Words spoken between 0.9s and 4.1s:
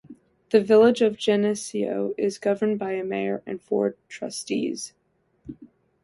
of Geneseo is governed by a mayor and four